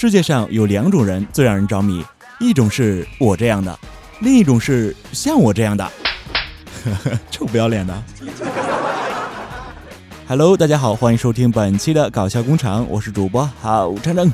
[0.00, 2.02] 世界上有两种人最让人着迷，
[2.38, 3.78] 一种是我这样的，
[4.20, 5.86] 另一种是像我这样的。
[7.30, 8.02] 臭不要脸的
[10.26, 14.32] ！Hello，大家好，欢迎收听本期的搞笑工厂，我是主播郝成成。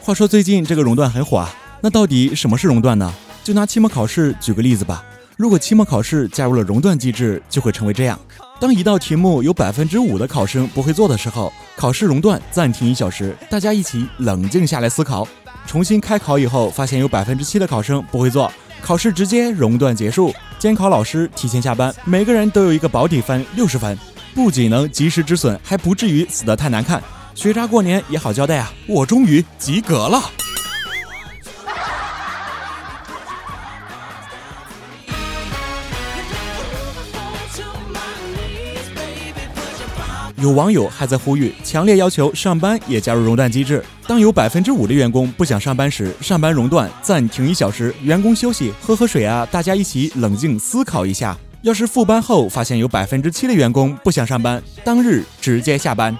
[0.00, 1.50] 话说最近这个熔断很火啊，
[1.80, 3.10] 那到底什么是熔断呢？
[3.42, 5.02] 就拿期末考试举个例子吧。
[5.40, 8.20] 如果期末考试加入了熔断机制，就会成为这样：
[8.60, 15.26] 当一道题目有百分之五的考生不会做的时候，考试熔断，暂停一小时，大家一起冷静下来思考。
[15.66, 20.30] 重新开考以后，发现有百分之七的考生不会做，考试直接熔断结束。
[20.58, 23.98] 监考老师提前下班，每个人都有一个保底分六十分，
[24.34, 27.02] 不仅能及时止损，还不至于死得太难看。
[27.34, 30.20] 学渣过年也好交代啊，我终于及格了。
[40.40, 43.84] 有网友还在呼吁，强烈要求上班也加入熔断机制。
[44.06, 51.36] 当有百分之五的员工不想上班时，上班熔断，暂停一小时，员工休息，喝喝水啊，大家一起冷静思考一下。
[51.60, 56.16] 要是复班后发现有百分之七的员工不想上班，当日直接下班。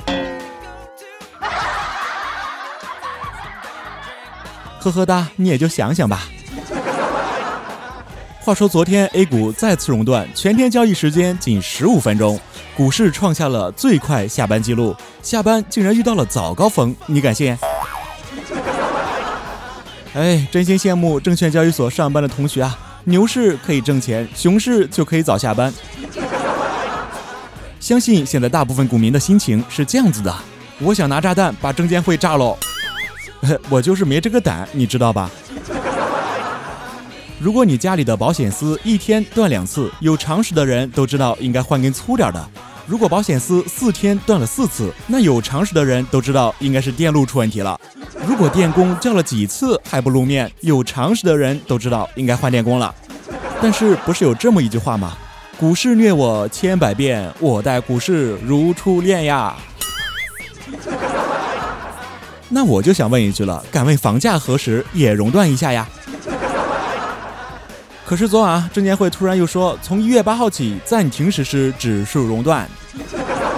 [4.80, 6.28] 呵呵哒，你也就想想吧。
[8.42, 12.38] 话说昨天 A 股再次熔断，全天交易时间仅十五分钟。
[12.80, 17.54] 股市创下了最快下班记录，下班竟然遇到了早高峰，你敢信？
[20.16, 22.78] 哎，真心羡慕证券交易所上班的同学啊！
[23.04, 25.70] 牛市可以挣钱，熊市就可以早下班。
[27.78, 30.34] 相信现在大部分股民的心情是这样子的：
[30.78, 32.56] 我想拿炸弹把证监会炸喽！
[33.68, 35.30] 我就是没这个胆，你知道吧？
[37.38, 42.48] 如果你家里的保险丝一天断两次，有常识的人都知道应该换根粗点的。
[42.86, 47.80] 如果保险丝四天断了四次，那有常识的人都知道应该是电路出问题了。
[48.26, 52.94] 如果电工叫了几次还不露面，有常识的人都知道应该换电工了。
[53.62, 55.16] 但是不是有这么一句话吗？
[55.58, 59.54] 股市虐我千百遍，我待股市如初恋呀。
[62.48, 65.86] 那我就想问一句了，敢问房价何时也熔断一下呀？
[68.10, 72.68] 可是昨晚，证监会突然又说，从一月八号起暂停实施指数熔断，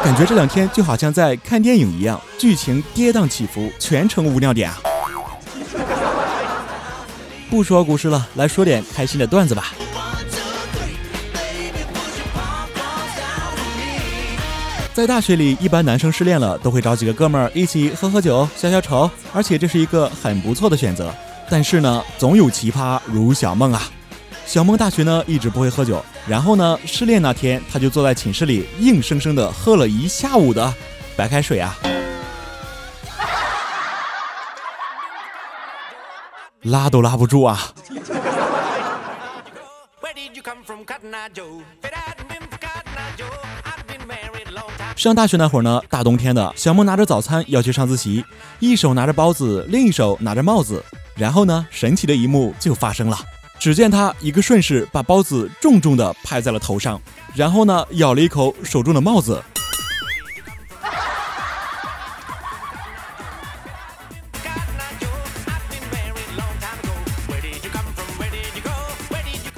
[0.04, 4.76] 感觉这两天就好像在看电影一样，剧情跌宕起伏，全程无尿点啊！
[7.48, 9.72] 不说股市了，来说点开心的段子吧。
[14.92, 21.10] 在大学里，一般男生失恋了都会找几个哥们儿一起喝喝酒、消消愁，而且这是一个很不错的选择。
[21.48, 23.82] 但是呢，总有奇葩如小梦啊。
[24.44, 30.72] 小梦大学呢一直不会喝酒，然后呢失恋那天，他就坐在寝室里硬生生的喝了一下午的
[31.16, 31.74] 白开水啊，
[36.62, 37.72] 拉都拉不住啊。
[44.94, 48.24] 上大学那会儿呢，大冬天的，小梦拿着早餐要去上自习，
[48.60, 50.84] 一手拿着包子，另一手拿着帽子，
[51.16, 53.18] 然后呢，神奇的一幕就发生了。
[53.62, 57.00] 只见他一个顺势把包子重重的拍在了头上，
[57.32, 59.40] 然后呢咬了一口手中的帽子。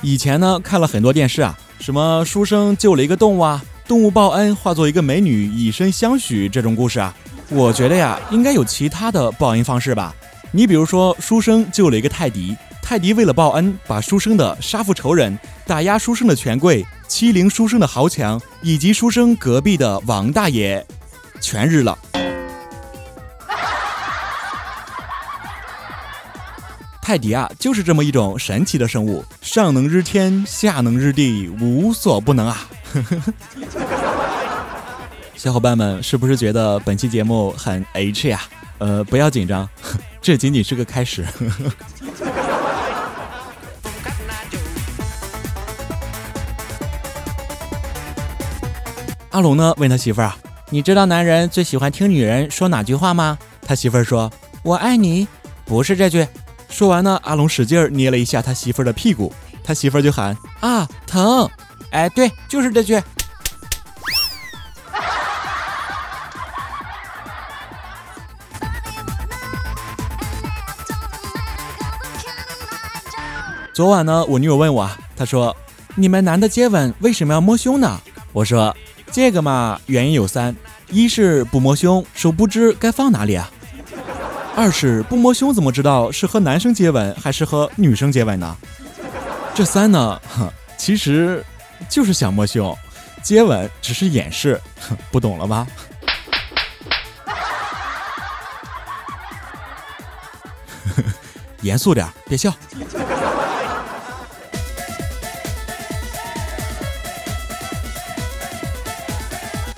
[0.02, 7.14] 以前呢看了很多电视啊，什么书生救了一个动物啊，动物报恩化作一个美女以身相许这种故事啊，
[7.48, 10.14] 我觉得呀应该有其他的报恩方式吧。
[10.52, 12.54] 你比如说书生救了一个泰迪。
[12.86, 15.36] 泰迪为了报恩，把书生的杀父仇人、
[15.66, 20.84] 打压书生的权贵、欺凌书生的豪强，以及书生隔壁的王大爷，
[21.40, 21.98] 全日了。
[27.00, 32.68] 泰迪啊，就是这么一种神奇的生物，上能日天，下能日地，无所不能啊！
[35.34, 38.42] 小伙伴们是不是觉得本期节目很 H 呀？
[38.76, 39.66] 呃，不要紧张，
[40.20, 41.24] 这仅仅是个开始。
[49.34, 49.74] 阿龙呢？
[49.78, 50.36] 问他媳妇儿啊，
[50.70, 53.36] 你知道男人最喜欢听女人说哪句话吗？
[53.66, 54.30] 他媳妇儿说
[54.62, 55.26] ：“我爱你。”
[55.66, 56.24] 不是这句。
[56.68, 59.34] 说完呢，阿龙使劲捏了一下他媳妇儿的屁股，
[59.64, 61.50] 他媳妇儿就喊：“啊，疼！”
[61.90, 63.02] 哎，对，就是这句。
[73.74, 75.56] 昨晚呢，我女友问我，她说
[75.96, 78.00] ：“你们男的接吻为什么要摸胸呢？”
[78.32, 78.72] 我说。
[79.14, 80.56] 这个嘛，原因有三：
[80.90, 83.48] 一是不摸胸，手不知该放哪里啊；
[84.56, 88.56] 二是不摸胸，怎么知道是和男生接吻还是和女生接吻呢？
[89.54, 90.20] 这三呢，
[90.76, 91.44] 其实
[91.88, 92.76] 就是想摸胸，
[93.22, 94.60] 接吻只是掩饰，
[95.12, 95.64] 不懂了吧？
[101.62, 102.52] 严肃点，别笑。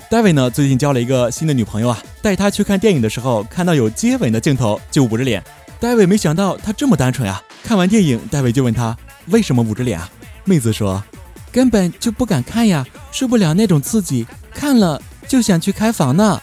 [0.09, 2.01] 戴维呢，最近交了一个新的女朋友啊。
[2.21, 5.43] 带她去看电影的时候，看到有接吻的镜头，就捂着脸。
[5.81, 7.41] 戴维没想到她这么单纯啊。
[7.61, 8.95] 看完电影，戴维就问她
[9.27, 10.09] 为什么捂着脸啊？
[10.45, 11.03] 妹子说，
[11.51, 16.41] 根本就不敢看呀，受不了那种刺激，看了就想去开房呢。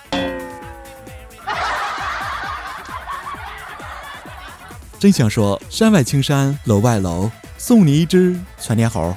[4.98, 9.16] 真想说，山外青山楼外楼，送你一只全天猴。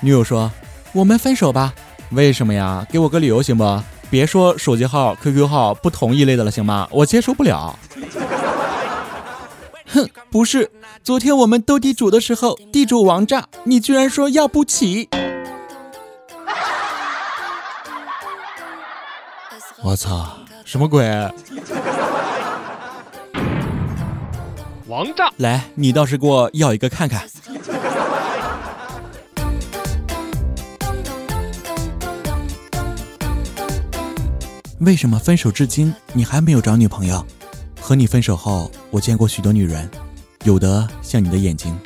[0.00, 0.50] 女友说
[0.92, 1.74] ：“我们分手吧。”
[2.12, 2.86] 为什么呀？
[2.90, 3.82] 给我个理由行不？
[4.10, 6.88] 别说手机号、QQ 号不同一类的了，行吗？
[6.90, 7.78] 我接受不了。
[9.86, 10.70] 哼，不是，
[11.02, 15.10] 昨天我们斗地主的时候，地主王炸，你居然说要不起。
[19.82, 21.06] 我操，什么鬼？
[24.86, 27.28] 王炸，来，你倒是给我要一个看看。
[34.80, 37.26] 为什么分手至今你还没有找女朋友？
[37.80, 39.90] 和你分手后，我见过许多女人，
[40.44, 41.76] 有的像你的眼睛，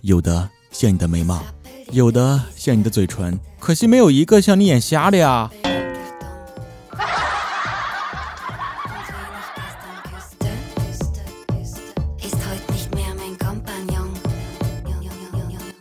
[0.00, 1.40] 有的像你的眉毛，
[1.92, 5.48] 有的像你的嘴唇，可惜没有一个像你眼瞎的呀。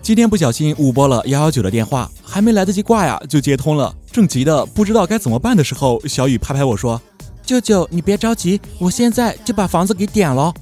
[0.04, 3.96] 今天不小心误拨了幺幺九的电话，还没来得及挂呀，就接通了。
[4.12, 7.02] 正急得不知道该怎么办的时候，小雨拍拍我说
[7.44, 10.54] ：“舅舅，你别着急，我现在就把房子给点了。”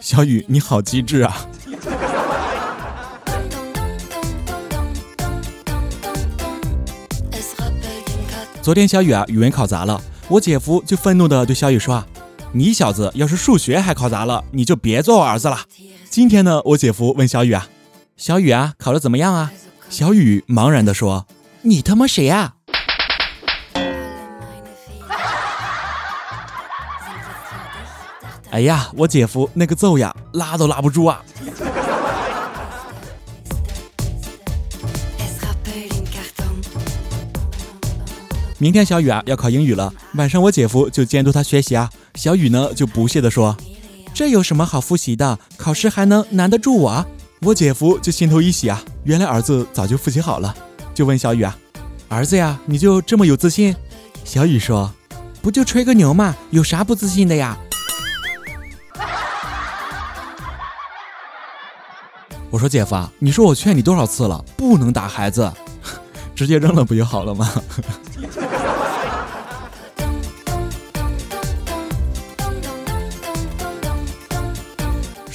[0.00, 1.46] 小雨，你好机智啊！
[8.60, 12.04] 昨天小雨啊，语文考砸了，我姐夫就愤怒的对小雨说。
[12.52, 15.60] 你小子要是数学还考砸了，你就别做我儿子了。
[16.10, 17.68] 今天呢，我姐夫问小雨啊，
[18.16, 19.52] 小雨啊，考的怎么样啊？
[19.90, 21.26] 小雨茫然的说
[21.62, 22.54] ：“你他妈谁啊？”
[28.50, 31.22] 哎呀，我姐夫那个揍呀，拉都拉不住啊。
[38.58, 41.90] 明天小雨啊要考英语了，晚上我姐夫就监督他学习啊。
[42.14, 43.54] 小雨呢就不屑地说
[44.14, 45.38] ：“这有什么好复习的？
[45.58, 47.06] 考试还能难得住我？”
[47.42, 50.54] 我姐夫就心头一喜啊，原来儿子早就复习好了，
[50.94, 51.56] 就问小雨啊
[52.08, 53.74] ：“儿子呀，你就这么有自信？”
[54.24, 54.92] 小雨说
[55.42, 57.56] ：“不就吹个牛嘛，有啥不自信的呀？”
[62.50, 65.52] 我说姐夫啊，你说我劝你多少次了，不能打孩子，
[66.34, 67.50] 直接扔了不就好了吗？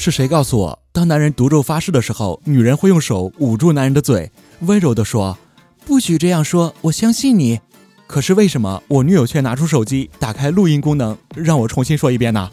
[0.01, 4.31] 是谁告诉我，当男人毒咒发誓的时候，女人会用手捂住男人的嘴，
[4.62, 5.38] 温柔地说
[5.86, 7.60] ：“不许这样说，我相信你。”
[8.08, 12.50] 可是为什么我女友却拿出手机，打开录音功能，让我重新说一遍呢？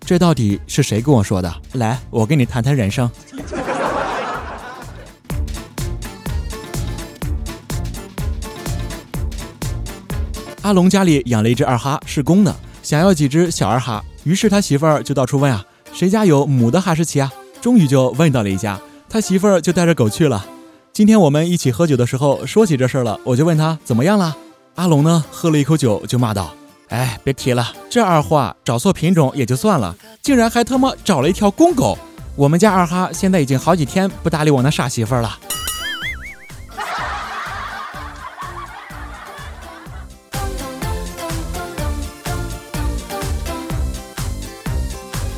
[0.00, 1.54] 这到底是谁跟我说的？
[1.74, 3.10] 来，我跟你谈谈人生。
[10.62, 12.56] 阿龙家里养了一只二哈，是公的。
[12.86, 17.32] 想要几只小二哈，于是他媳妇儿就到处问啊，谁家有母的哈士奇啊？
[17.60, 20.46] 终于就问到了一家，他媳妇儿就带着狗去了。
[20.92, 24.36] 今天我们一起喝酒的时候说起这事儿了，我就问他怎么样了。
[24.76, 26.54] 阿龙呢，喝了一口酒就骂道
[26.86, 31.98] ：“哎，别提了，这二货找错品种也就算了，竟然还他妈找了一条公狗。
[32.36, 35.36] 我们家二哈现在已经好几天不搭理我那傻媳妇儿了。”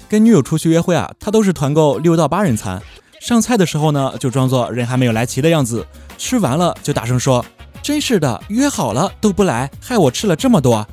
[0.08, 2.80] 跟女友出去约会啊，他都是团购六到八人餐。
[3.20, 5.86] 上菜的时候呢，就装作人还没有来齐的样子。
[6.16, 7.44] 吃完了就大声说
[7.82, 10.86] ：“真是的，约好了都不来，害我吃了这么多。”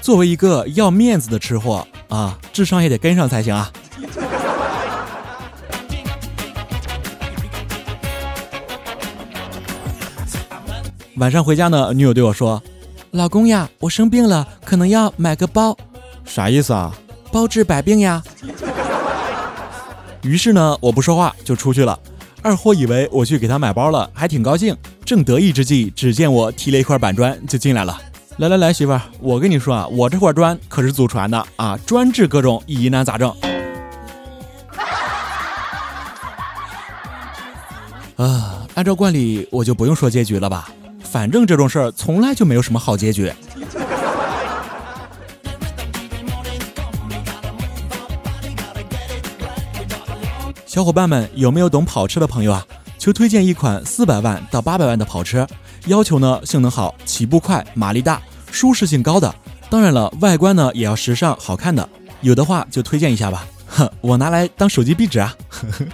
[0.00, 3.70] 作为一个要面子的吃货啊，智商也得跟上才行啊。
[11.16, 12.62] 晚上回家呢，女友对我说
[13.14, 15.76] ：“老公呀，我生病了，可能要买个包。”
[16.26, 16.92] 啥意思啊？
[17.30, 18.20] 包治百病呀。
[20.22, 21.96] 于是呢，我不说话就出去了。
[22.42, 24.76] 二货以为我去给他买包了，还挺高兴。
[25.04, 27.96] 正得意之际，只见我提了一块板砖就进来了。
[28.38, 33.32] 来来来，媳妇儿，我跟你说啊，我这块砖可是祖传的啊，专治各种疑难杂症。
[38.16, 40.68] 啊，按照惯例，我就不用说结局了吧？
[41.14, 43.32] 反正这种事儿从来就没有什么好结局。
[50.66, 52.66] 小伙伴们，有没有懂跑车的朋友啊？
[52.98, 55.46] 求推荐一款四百万到八百万的跑车，
[55.86, 59.32] 要求呢性能好、起步快、马力大、舒适性高的。
[59.70, 61.88] 当然了，外观呢也要时尚好看的。
[62.22, 63.46] 有的话就推荐一下吧。
[63.68, 65.32] 哼，我拿来当手机壁纸啊。
[65.48, 65.86] 呵 呵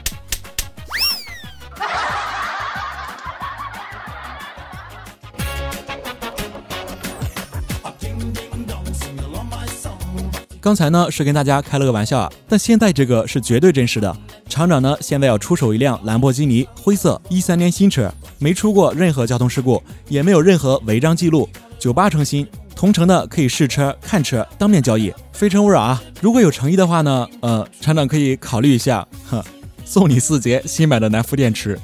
[10.61, 14.14] 刚才呢是跟大家开了个玩笑啊，但现在这个是绝对真实的。
[14.47, 21.49] 厂长呢现在要出手一辆兰博基尼灰色一三年新车，没出过任何交通事故，也没有任何违章记录，
[21.79, 22.47] 九八成新。
[22.76, 26.02] 同城的可以试车看车，当面交易，非诚勿扰啊！
[26.21, 29.45] 如果有诚意的话呢，呃，厂长可以考虑一下，呵，
[29.85, 31.79] 送你四节新买的南孚电池。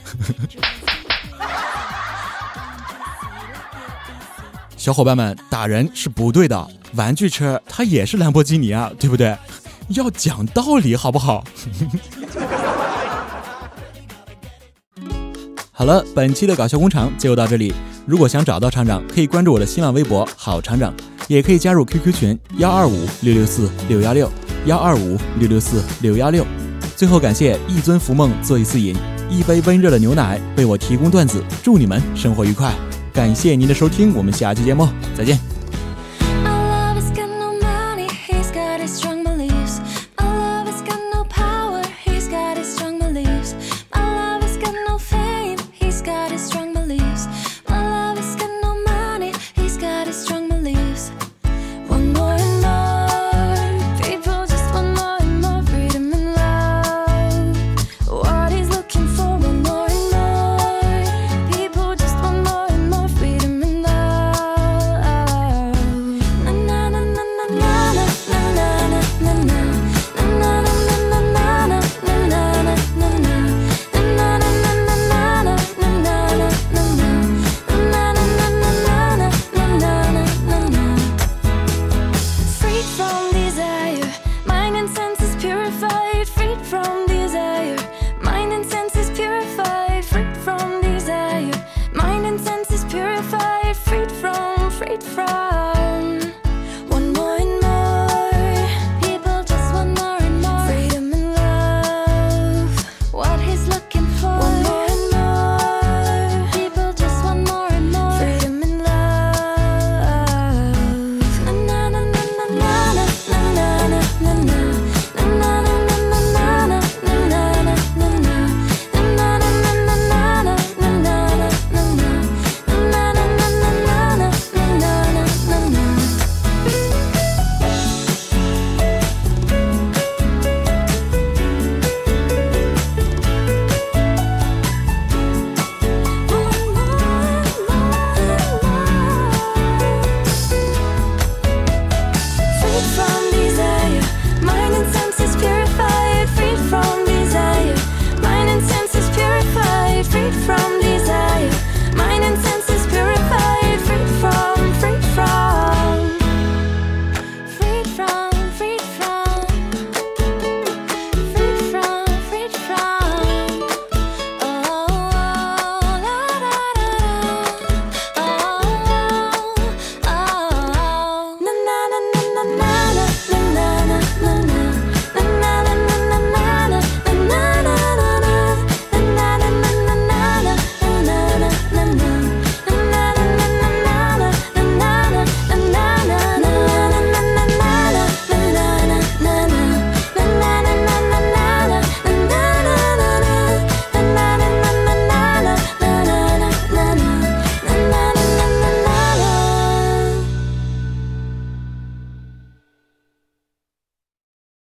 [4.86, 6.68] 小伙伴们，打人是不对的。
[6.94, 9.36] 玩具车它也是兰博基尼啊，对不对？
[9.88, 11.42] 要讲道理好不好？
[15.72, 17.74] 好了，本期的搞笑工厂就到这里。
[18.06, 20.94] 如果想找到厂长，可以关注我的新浪微博“好厂长”，
[21.26, 24.30] 也可以加入 QQ 群幺二五六六四六幺六
[24.66, 26.46] 幺二五六六四六幺六。
[26.94, 28.94] 最后感谢一尊浮梦做一次瘾，
[29.28, 31.42] 一杯温热的牛奶为我提供段子。
[31.60, 32.72] 祝你们生活愉快，
[33.16, 35.55] 感谢您的收听，我们下期节目再见。
[95.16, 95.45] from